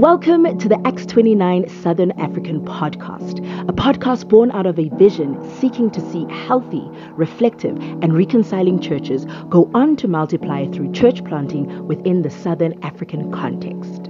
[0.00, 5.38] Welcome to the Acts 29 Southern African podcast, a podcast born out of a vision
[5.58, 11.86] seeking to see healthy, reflective, and reconciling churches go on to multiply through church planting
[11.86, 14.08] within the Southern African context.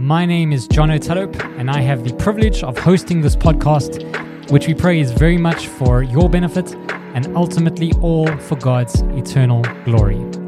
[0.00, 4.66] My name is John O'Talope, and I have the privilege of hosting this podcast, which
[4.66, 6.74] we pray is very much for your benefit
[7.14, 10.39] and ultimately all for God's eternal glory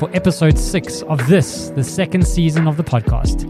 [0.00, 3.44] for episode six of this, the second season of the podcast.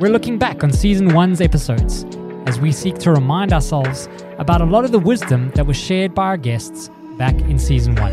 [0.00, 2.04] We're looking back on season one's episodes
[2.48, 6.16] as we seek to remind ourselves about a lot of the wisdom that was shared
[6.16, 8.12] by our guests back in season one.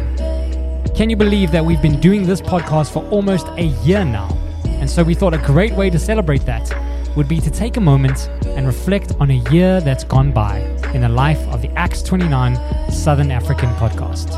[0.93, 4.29] Can you believe that we've been doing this podcast for almost a year now?
[4.65, 6.71] And so we thought a great way to celebrate that
[7.15, 10.59] would be to take a moment and reflect on a year that's gone by
[10.93, 14.35] in the life of the Acts 29 Southern African podcast.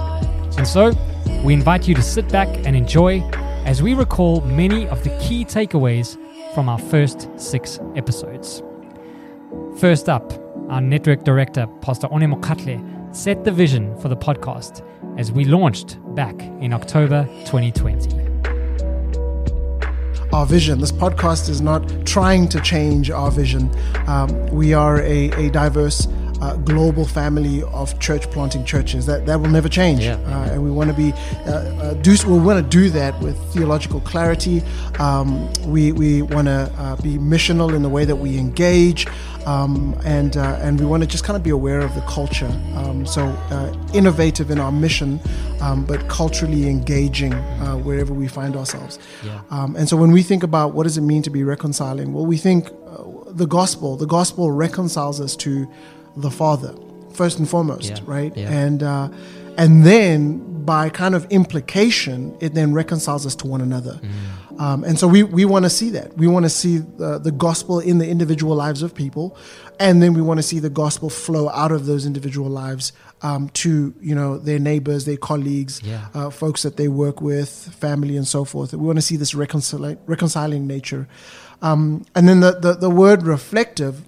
[0.57, 0.93] And so
[1.43, 3.21] we invite you to sit back and enjoy
[3.65, 6.17] as we recall many of the key takeaways
[6.53, 8.63] from our first six episodes.
[9.77, 10.33] First up,
[10.69, 14.83] our network director, Pastor One Mokatle, set the vision for the podcast
[15.17, 18.27] as we launched back in October 2020
[20.33, 20.79] our vision.
[20.79, 23.71] This podcast is not trying to change our vision.
[24.07, 26.07] Um, we are a, a diverse
[26.41, 29.05] uh, global family of church planting churches.
[29.05, 30.15] That that will never change, yeah.
[30.25, 31.13] uh, and we want to be
[31.45, 34.61] uh, uh, do we want to do that with theological clarity.
[34.99, 39.07] Um, we we want to uh, be missional in the way that we engage,
[39.45, 42.51] um, and uh, and we want to just kind of be aware of the culture.
[42.75, 43.27] Um, so
[43.93, 45.19] innovative in our mission,
[45.61, 47.33] um, but culturally engaging
[47.83, 48.99] wherever we find ourselves.
[49.23, 49.41] Yeah.
[49.49, 52.25] Um, and so when we think about what does it mean to be reconciling, well,
[52.25, 52.69] we think
[53.29, 53.97] the gospel.
[53.97, 55.67] The gospel reconciles us to
[56.21, 56.75] the Father
[57.13, 57.99] first and foremost, yeah.
[58.05, 58.35] right?
[58.37, 58.51] Yeah.
[58.51, 59.09] And uh,
[59.57, 63.93] and then by kind of implication, it then reconciles us to one another.
[64.03, 64.59] Mm.
[64.59, 66.17] Um, and so we, we want to see that.
[66.17, 69.37] We want to see the, the gospel in the individual lives of people,
[69.79, 72.91] and then we want to see the gospel flow out of those individual lives
[73.21, 76.07] um, to you know their neighbors, their colleagues, yeah.
[76.13, 78.73] uh, folks that they work with, family, and so forth.
[78.73, 81.07] We want to see this reconciling, reconciling nature.
[81.61, 84.03] Um, and then the, the, the word reflective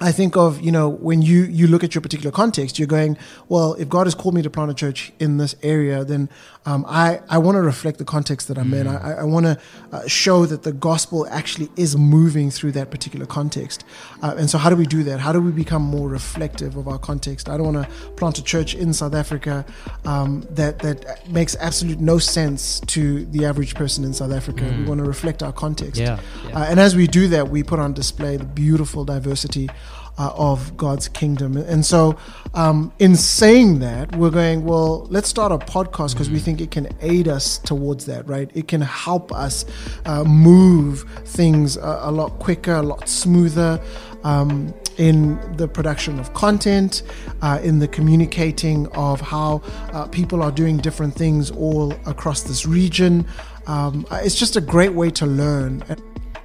[0.00, 3.18] I think of, you know, when you, you look at your particular context, you're going,
[3.48, 6.28] well, if God has called me to plant a church in this area, then
[6.66, 8.80] um, I, I want to reflect the context that I'm mm.
[8.80, 8.86] in.
[8.86, 9.58] I, I want to
[9.90, 13.84] uh, show that the gospel actually is moving through that particular context.
[14.22, 15.18] Uh, and so, how do we do that?
[15.18, 17.48] How do we become more reflective of our context?
[17.48, 19.64] I don't want to plant a church in South Africa
[20.04, 24.64] um, that, that makes absolute no sense to the average person in South Africa.
[24.64, 24.78] Mm.
[24.80, 26.00] We want to reflect our context.
[26.00, 26.60] Yeah, yeah.
[26.60, 29.70] Uh, and as we do that, we put on display the beautiful diversity
[30.18, 31.56] uh, of God's kingdom.
[31.56, 32.18] And so,
[32.54, 36.70] um, in saying that, we're going, well, let's start a podcast because we think it
[36.70, 38.50] can aid us towards that, right?
[38.54, 39.64] It can help us
[40.04, 43.80] uh, move things a, a, lot quicker, a lot smoother.
[44.24, 47.04] Um, in the production of content,
[47.40, 49.62] uh, in the communicating of how
[49.92, 53.24] uh, people are doing different things all across this region.
[53.68, 55.84] Um, it's just a great way to learn.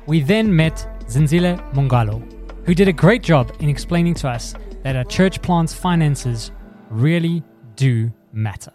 [0.05, 2.21] We then met Zinzile Mongalo,
[2.65, 6.51] who did a great job in explaining to us that a church plant's finances
[6.89, 7.43] really
[7.75, 8.73] do matter.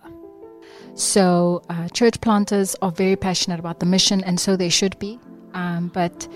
[0.94, 5.18] So, uh, church planters are very passionate about the mission, and so they should be.
[5.54, 6.26] Um, but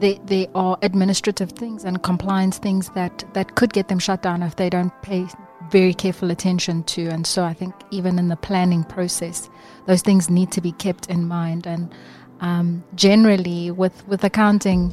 [0.00, 4.42] they, they are administrative things and compliance things that, that could get them shut down
[4.42, 5.26] if they don't pay
[5.70, 7.06] very careful attention to.
[7.06, 9.48] And so, I think even in the planning process,
[9.86, 11.66] those things need to be kept in mind.
[11.66, 11.94] And
[12.40, 14.92] um, generally, with, with accounting,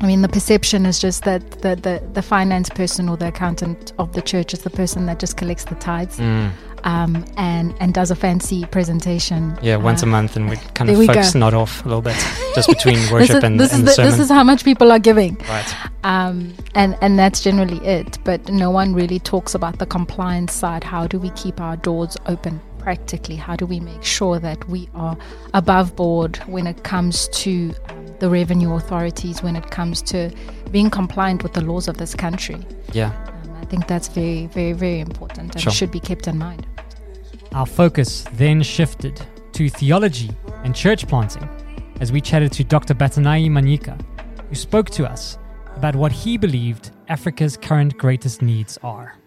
[0.00, 3.92] I mean, the perception is just that the, the, the, finance person or the accountant
[3.98, 6.50] of the church is the person that just collects the tithes mm.
[6.84, 9.56] um, and, and does a fancy presentation.
[9.62, 12.16] Yeah, once uh, a month, and we kind of folks nod off a little bit
[12.54, 14.98] just between worship is, and, this and is the, This is how much people are
[14.98, 15.36] giving.
[15.48, 15.74] Right.
[16.04, 18.18] Um, and, and that's generally it.
[18.24, 20.84] But no one really talks about the compliance side.
[20.84, 22.60] How do we keep our doors open?
[22.86, 25.18] Practically how do we make sure that we are
[25.54, 27.74] above board when it comes to
[28.20, 30.30] the revenue authorities, when it comes to
[30.70, 32.64] being compliant with the laws of this country?
[32.92, 33.10] Yeah.
[33.42, 35.72] Um, I think that's very, very, very important and sure.
[35.72, 36.64] should be kept in mind.
[37.50, 39.20] Our focus then shifted
[39.54, 40.30] to theology
[40.62, 41.48] and church planting
[42.00, 42.94] as we chatted to Dr.
[42.94, 44.00] Batanai Manika,
[44.48, 45.38] who spoke to us
[45.74, 49.18] about what he believed Africa's current greatest needs are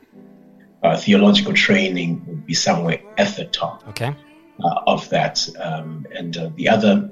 [0.84, 4.16] uh, theological training would be somewhere at the top okay.
[4.64, 5.48] uh, of that.
[5.60, 7.12] Um, and uh, the other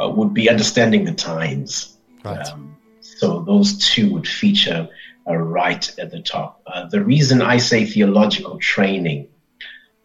[0.00, 1.96] uh, would be understanding the times.
[2.24, 2.46] Right.
[2.48, 4.88] Um, so those two would feature
[5.28, 6.62] uh, right at the top.
[6.66, 9.28] Uh, the reason I say theological training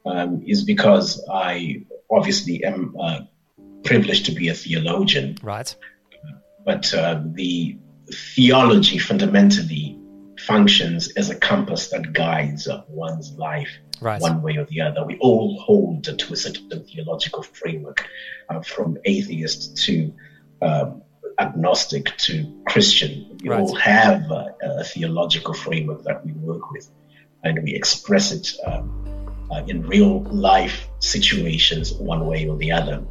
[0.05, 2.95] um, is because I obviously am
[3.83, 5.37] privileged to be a theologian.
[5.41, 5.73] Right.
[6.65, 7.77] but uh, the
[8.11, 9.96] theology fundamentally
[10.39, 13.69] functions as a compass that guides one's life
[14.01, 14.21] right.
[14.21, 15.05] one way or the other.
[15.05, 18.07] We all hold to a certain theological framework,
[18.49, 20.13] uh, from atheist to
[20.61, 21.01] um,
[21.39, 23.37] agnostic to Christian.
[23.43, 23.59] We right.
[23.59, 26.89] all have a, a, theological framework that we work with,
[27.43, 33.03] and we express it um, uh, in real life situations, one way or the other.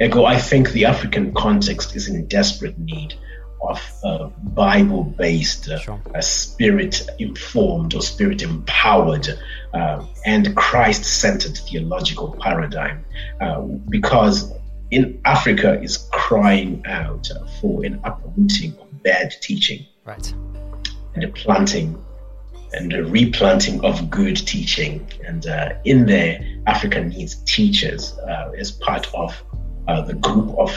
[0.00, 3.14] Ego, I think the African context is in desperate need
[3.60, 6.00] of uh, Bible based, uh, sure.
[6.20, 9.28] spirit informed or spirit empowered
[9.74, 13.04] uh, and Christ centered theological paradigm.
[13.40, 14.52] Uh, because
[14.90, 17.28] in Africa is crying out
[17.60, 19.86] for an uprooting of bad teaching.
[20.04, 20.32] Right.
[21.14, 22.02] And a planting
[22.72, 25.08] and a replanting of good teaching.
[25.26, 29.42] And uh, in there, Africa needs teachers uh, as part of
[29.86, 30.70] the group of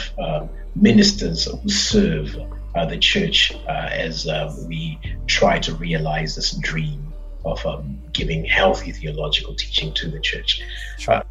[0.76, 2.36] ministers who serve
[2.74, 7.12] uh, the church uh, as uh, we try to realize this dream
[7.44, 10.62] of um, giving healthy theological teaching to the church.
[10.98, 11.22] Sure.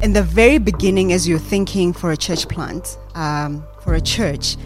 [0.00, 4.56] In the very beginning, as you're thinking for a church plant, um, for a church,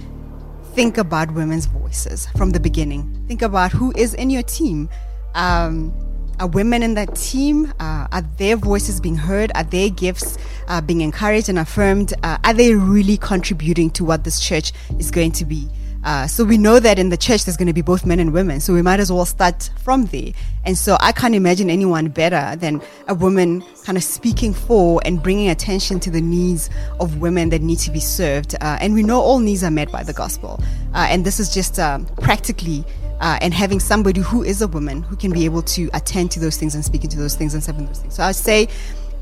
[0.75, 3.25] think about women's voices from the beginning.
[3.29, 4.91] Think about who is in your team.
[5.35, 5.95] Um,
[6.41, 7.73] are women in that team?
[7.81, 9.53] Uh, are their voices being heard?
[9.55, 10.39] Are their gifts
[10.69, 12.15] uh, being encouraged and affirmed?
[12.23, 15.69] Uh, are they really contributing to what this church is going to be?
[16.05, 18.33] Uh, so we know that in the church there's going to be both men and
[18.33, 18.61] women.
[18.61, 20.33] So we might as well start from there.
[20.65, 25.23] And so I can't imagine anyone better than a woman kind of speaking for and
[25.23, 28.57] bringing attention to the needs of women that need to be served.
[28.61, 30.61] Uh, and we know all needs are met by the gospel.
[30.93, 31.77] Uh, and this is just
[32.21, 32.85] practically
[33.21, 36.41] uh, and having somebody who is a woman who can be able to attend to
[36.41, 38.15] those things and speak into those things and serve those things.
[38.15, 38.69] So I would say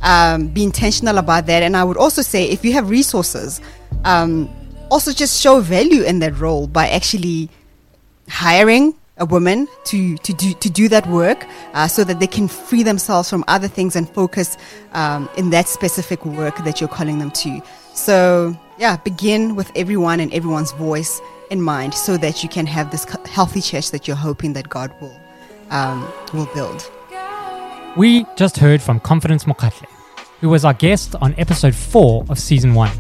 [0.03, 1.63] um, be intentional about that.
[1.63, 3.61] And I would also say if you have resources,
[4.05, 4.49] um,
[4.91, 7.51] also just show value in that role by actually
[8.29, 12.49] hiring a woman to, to do to do that work uh, so that they can
[12.49, 14.57] free themselves from other things and focus
[14.93, 17.61] um, in that specific work that you're calling them to.
[17.95, 22.91] So yeah, begin with everyone and everyone's voice in mind so that you can have
[22.91, 25.21] this healthy church that you're hoping that God will
[25.69, 26.91] um, will build.
[27.97, 29.87] We just heard from Confidence Mokatle,
[30.41, 32.91] who was our guest on episode 4 of season 1.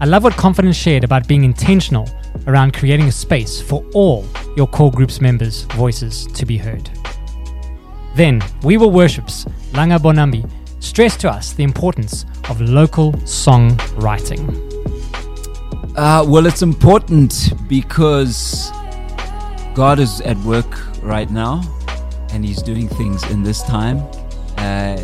[0.00, 2.08] I love what Confidence shared about being intentional
[2.46, 4.26] around creating a space for all
[4.56, 6.90] your core group's members' voices to be heard.
[8.16, 10.50] Then, We Will Worship's Langa Bonambi
[10.80, 14.69] stressed to us the importance of local song writing.
[16.00, 18.70] Uh, well, it's important because
[19.74, 21.60] God is at work right now
[22.32, 23.98] and He's doing things in this time.
[24.56, 24.96] Uh,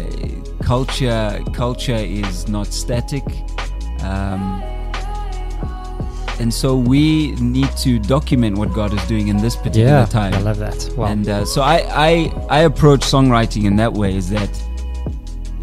[0.65, 3.23] culture, culture is not static.
[4.01, 4.63] Um,
[6.41, 10.33] and so we need to document what God is doing in this particular yeah, time.
[10.33, 10.95] I love that.
[10.97, 11.09] Wow.
[11.09, 14.49] And uh, so I, I, I approach songwriting in that way is that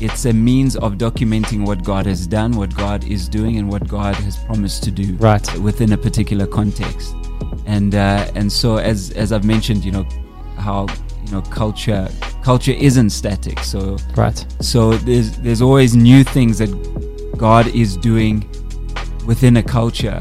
[0.04, 3.88] it's a means of documenting what God has done, what God is doing, and what
[3.88, 5.60] God has promised to do right.
[5.60, 7.16] within a particular context.
[7.66, 10.06] And uh, and so as as I've mentioned, you know,
[10.58, 10.88] how
[11.26, 12.10] you know culture
[12.44, 13.60] culture isn't static.
[13.60, 14.46] So right.
[14.60, 16.72] So there's there's always new things that
[17.38, 18.50] God is doing
[19.26, 20.19] within a culture.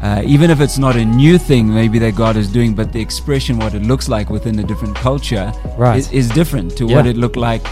[0.00, 3.00] Uh, even if it's not a new thing, maybe that God is doing, but the
[3.00, 5.98] expression, what it looks like within a different culture, right.
[5.98, 6.94] is, is different to yeah.
[6.94, 7.66] what it looked like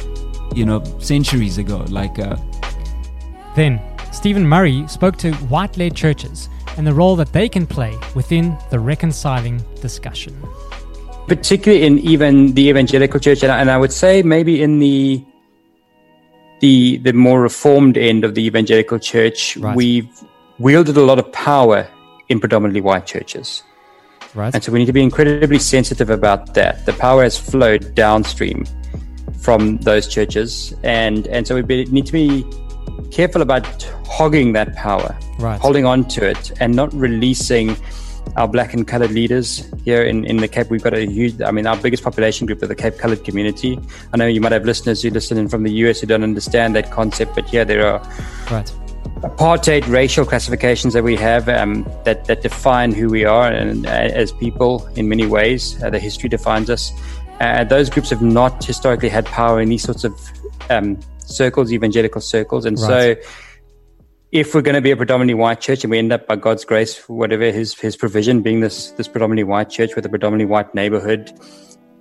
[0.55, 1.85] you know, centuries ago.
[1.89, 2.37] Like, uh,
[3.55, 3.81] then
[4.13, 8.57] Stephen Murray spoke to white led churches and the role that they can play within
[8.71, 10.37] the reconciling discussion.
[11.27, 15.25] Particularly in even the evangelical church, and I, and I would say maybe in the
[16.61, 19.77] the the more reformed end of the evangelical church, right.
[19.77, 20.09] we've
[20.59, 21.89] wielded a lot of power
[22.29, 23.63] in predominantly white churches.
[24.35, 24.55] Right.
[24.55, 26.85] And so we need to be incredibly sensitive about that.
[26.87, 28.65] The power has flowed downstream
[29.39, 32.45] from those churches, and and so we be, need to be
[33.11, 35.61] careful about hogging that power, right.
[35.61, 37.77] holding on to it, and not releasing
[38.37, 40.69] our black and colored leaders here in, in the Cape.
[40.69, 43.79] We've got a huge, I mean, our biggest population group of the Cape colored community.
[44.13, 46.75] I know you might have listeners who listen in from the US who don't understand
[46.77, 48.01] that concept, but yeah, there are
[48.51, 48.71] right.
[49.23, 53.91] apartheid racial classifications that we have um, that, that define who we are and uh,
[53.91, 55.83] as people in many ways.
[55.83, 56.93] Uh, the history defines us.
[57.41, 60.19] Uh, those groups have not historically had power in these sorts of
[60.71, 62.65] um, circles, evangelical circles.
[62.65, 63.23] And right.
[63.23, 63.31] so,
[64.33, 66.65] if we're going to be a predominantly white church and we end up by God's
[66.65, 70.75] grace, whatever his, his provision, being this, this predominantly white church with a predominantly white
[70.75, 71.33] neighborhood,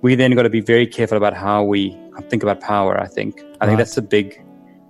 [0.02, 1.96] we then got to be very careful about how we
[2.28, 3.00] think about power.
[3.00, 3.40] I think.
[3.40, 3.66] I right.
[3.66, 4.42] think that's the big,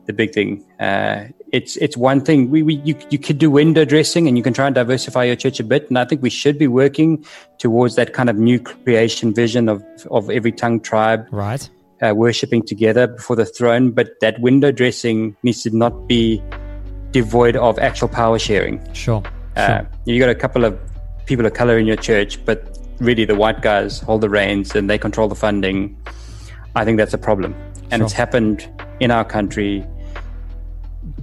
[0.07, 0.65] the big thing.
[0.81, 2.51] Uh, it's it's one thing.
[2.51, 5.37] We, we you you could do window dressing and you can try and diversify your
[5.37, 5.89] church a bit.
[5.89, 7.25] And I think we should be working
[7.59, 11.69] towards that kind of new creation vision of of every tongue tribe, right,
[12.03, 13.91] uh, worshiping together before the throne.
[13.91, 16.43] But that window dressing needs to not be
[17.13, 18.81] devoid of actual power sharing.
[18.93, 19.23] Sure.
[19.55, 19.89] Uh, sure.
[20.05, 20.79] You got a couple of
[21.27, 24.91] people of color in your church, but really the white guys hold the reins and
[24.91, 25.97] they control the funding.
[26.75, 27.55] I think that's a problem,
[27.91, 28.05] and sure.
[28.05, 28.69] it's happened
[29.01, 29.87] in our country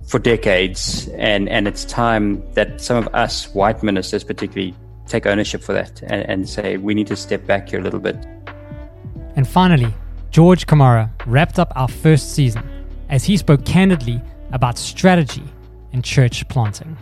[0.06, 4.76] for decades, and, and it's time that some of us white ministers, particularly,
[5.08, 8.00] take ownership for that and, and say we need to step back here a little
[8.00, 8.16] bit.
[9.36, 9.94] And finally,
[10.32, 12.68] George Kamara wrapped up our first season
[13.10, 15.44] as he spoke candidly about strategy
[15.92, 16.98] and church planting.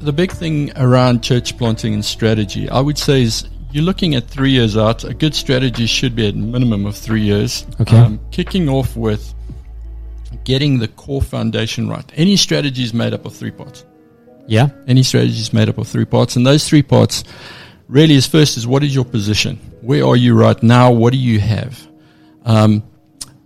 [0.00, 4.26] The big thing around church planting and strategy, I would say, is you're looking at
[4.26, 5.04] three years out.
[5.04, 7.66] A good strategy should be at a minimum of three years.
[7.80, 7.98] Okay.
[7.98, 9.34] Um, kicking off with
[10.50, 12.04] getting the core foundation right.
[12.16, 13.84] Any strategy is made up of three parts.
[14.48, 14.70] Yeah.
[14.88, 16.34] Any strategy is made up of three parts.
[16.34, 17.22] And those three parts
[17.86, 19.58] really is first is what is your position?
[19.80, 20.90] Where are you right now?
[20.90, 21.86] What do you have?
[22.44, 22.82] Um,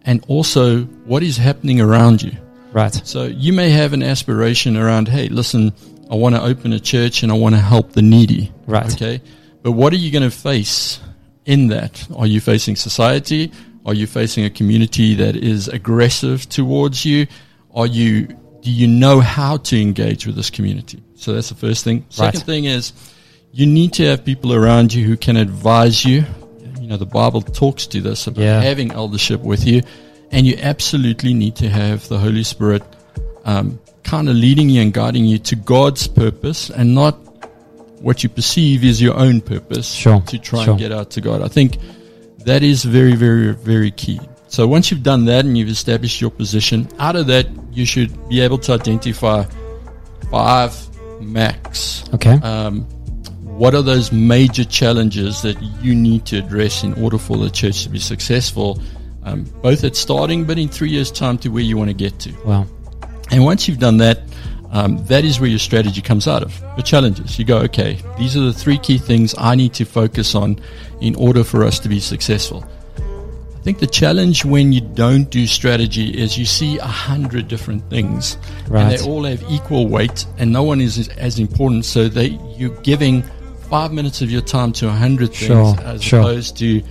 [0.06, 2.32] and also what is happening around you?
[2.73, 2.94] Right.
[3.04, 5.75] So you may have an aspiration around, hey, listen,
[6.11, 8.50] I want to open a church and I want to help the needy.
[8.66, 8.90] Right.
[8.94, 9.20] Okay.
[9.62, 11.00] But what are you going to face
[11.44, 12.06] in that?
[12.16, 13.52] Are you facing society?
[13.85, 17.26] Are you facing a community that is aggressive towards you?
[17.75, 18.29] Are you
[18.62, 21.03] do you know how to engage with this community?
[21.17, 22.07] So that's the first thing.
[22.09, 22.47] Second right.
[22.47, 22.93] thing is
[23.53, 26.25] you need to have people around you who can advise you.
[26.81, 28.61] You know, the Bible talks to this about yeah.
[28.61, 29.83] having eldership with you,
[30.31, 32.83] and you absolutely need to have the Holy Spirit
[33.45, 37.14] um, kind of leading you and guiding you to God's purpose and not
[38.00, 40.21] what you perceive is your own purpose sure.
[40.23, 40.73] to try sure.
[40.73, 41.41] and get out to God.
[41.41, 41.79] I think
[42.44, 44.20] that is very, very, very key.
[44.48, 48.28] So once you've done that and you've established your position, out of that, you should
[48.28, 49.44] be able to identify
[50.30, 50.74] five
[51.20, 52.04] max.
[52.14, 52.34] Okay.
[52.34, 52.82] Um,
[53.42, 57.84] what are those major challenges that you need to address in order for the church
[57.84, 58.80] to be successful,
[59.22, 62.18] um, both at starting, but in three years' time to where you want to get
[62.20, 62.32] to?
[62.44, 62.66] Wow.
[63.30, 64.20] And once you've done that,
[64.75, 67.38] um, that is where your strategy comes out of the challenges.
[67.38, 70.61] You go, okay, these are the three key things I need to focus on
[71.00, 72.64] in order for us to be successful.
[72.99, 77.88] I think the challenge when you don't do strategy is you see a hundred different
[77.88, 78.37] things,
[78.69, 78.83] right.
[78.83, 81.85] and they all have equal weight, and no one is as important.
[81.85, 83.23] So they you're giving
[83.71, 85.87] five minutes of your time to a hundred things, sure.
[85.87, 86.21] as sure.
[86.21, 86.83] opposed to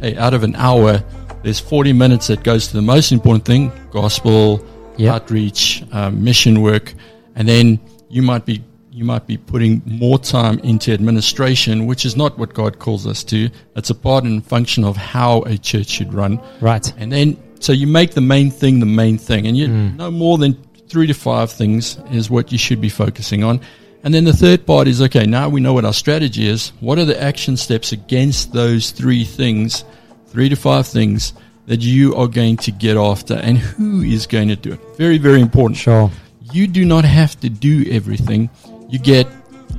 [0.00, 1.02] hey, out of an hour,
[1.42, 4.64] there's 40 minutes that goes to the most important thing: gospel,
[4.96, 5.14] yep.
[5.16, 6.94] outreach, um, mission work
[7.34, 8.62] and then you might be
[8.92, 13.24] you might be putting more time into administration, which is not what God calls us
[13.24, 13.48] to.
[13.74, 16.38] It's a part and function of how a church should run.
[16.60, 16.92] Right.
[16.98, 19.96] And then so you make the main thing the main thing, and you mm.
[19.96, 20.54] no more than
[20.88, 23.60] three to five things is what you should be focusing on.
[24.04, 26.72] And then the third part is okay, now we know what our strategy is.
[26.80, 29.84] What are the action steps against those three things,
[30.26, 31.34] three to five things
[31.66, 34.80] that you are going to get after, and who is going to do it?
[34.96, 35.78] Very, very important.
[35.78, 36.10] Sure
[36.52, 38.50] you do not have to do everything.
[38.88, 39.26] You get,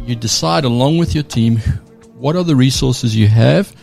[0.06, 1.58] you decide along with your team
[2.16, 3.76] what are the resources you have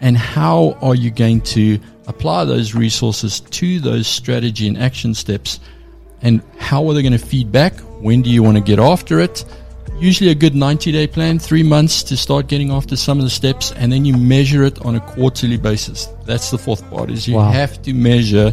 [0.00, 5.60] and how are you going to apply those resources to those strategy and action steps
[6.22, 7.78] and how are they going to feed back?
[8.00, 9.44] When do you want to get after it?
[9.98, 13.30] Usually a good 90 day plan, three months to start getting after some of the
[13.30, 16.06] steps, and then you measure it on a quarterly basis.
[16.24, 17.50] That's the fourth part is you wow.
[17.50, 18.52] have to measure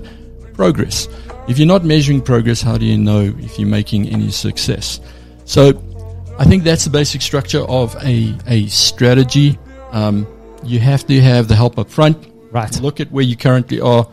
[0.53, 1.07] progress.
[1.47, 4.99] If you're not measuring progress, how do you know if you're making any success?
[5.45, 5.79] So
[6.39, 9.59] I think that's the basic structure of a, a strategy.
[9.91, 10.27] Um,
[10.63, 12.17] you have to have the help up front.
[12.51, 12.79] Right.
[12.81, 14.07] Look at where you currently are.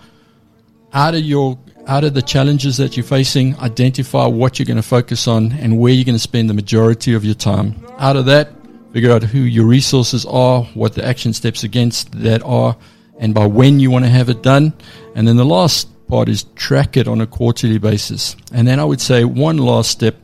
[0.93, 4.83] Out of your out of the challenges that you're facing, identify what you're going to
[4.83, 7.75] focus on and where you're going to spend the majority of your time.
[7.99, 8.51] Out of that,
[8.93, 12.77] figure out who your resources are, what the action steps against that are,
[13.19, 14.73] and by when you want to have it done.
[15.15, 18.37] And then the last part is track it on a quarterly basis.
[18.53, 20.15] And then I would say one last step,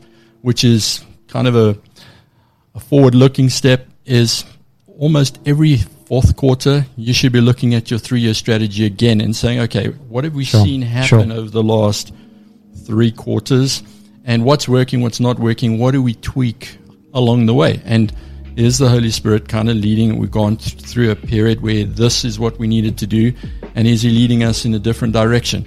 [0.42, 1.78] which is kind of a,
[2.74, 4.44] a forward looking step, is
[4.98, 9.34] almost every fourth quarter, you should be looking at your three year strategy again and
[9.34, 10.62] saying, okay, what have we sure.
[10.62, 11.38] seen happen sure.
[11.38, 12.12] over the last
[12.84, 13.82] three quarters?
[14.26, 15.78] And what's working, what's not working?
[15.78, 16.76] What do we tweak
[17.14, 17.80] along the way?
[17.86, 18.12] And
[18.56, 20.18] is the Holy Spirit kind of leading?
[20.18, 23.32] We've gone th- through a period where this is what we needed to do,
[23.74, 25.64] and is He leading us in a different direction?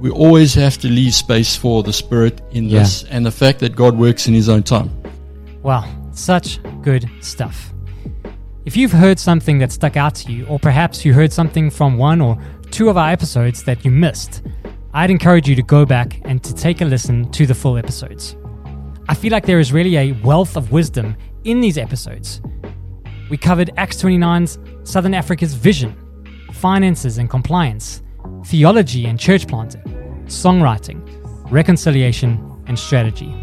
[0.00, 2.80] We always have to leave space for the Spirit in yeah.
[2.80, 4.90] this and the fact that God works in His own time.
[5.62, 7.72] Wow, such good stuff.
[8.64, 11.98] If you've heard something that stuck out to you, or perhaps you heard something from
[11.98, 12.38] one or
[12.70, 14.42] two of our episodes that you missed,
[14.94, 18.36] I'd encourage you to go back and to take a listen to the full episodes.
[19.08, 22.40] I feel like there is really a wealth of wisdom in these episodes.
[23.28, 25.96] We covered Acts 29's Southern Africa's vision,
[26.52, 28.02] finances and compliance,
[28.44, 29.82] theology and church planting,
[30.30, 31.00] songwriting,
[31.50, 33.34] reconciliation, and strategy.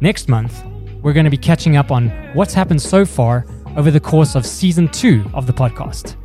[0.00, 0.62] Next month,
[1.02, 4.44] we're going to be catching up on what's happened so far over the course of
[4.44, 6.16] season two of the podcast.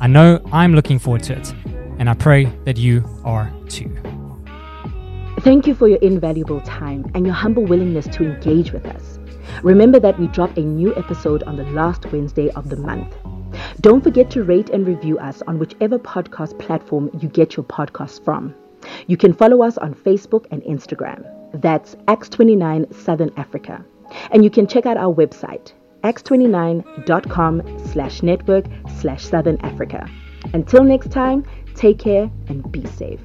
[0.00, 1.54] I know I'm looking forward to it,
[1.98, 3.94] and I pray that you are too.
[5.40, 9.18] Thank you for your invaluable time and your humble willingness to engage with us.
[9.62, 13.16] Remember that we drop a new episode on the last Wednesday of the month.
[13.80, 18.22] Don't forget to rate and review us on whichever podcast platform you get your podcasts
[18.24, 18.54] from.
[19.06, 21.24] You can follow us on Facebook and Instagram.
[21.60, 23.84] That's Acts 29 Southern Africa.
[24.30, 25.72] And you can check out our website,
[26.04, 28.66] acts29.com slash network
[28.98, 30.08] slash Southern Africa.
[30.52, 31.44] Until next time,
[31.74, 33.20] take care and be safe.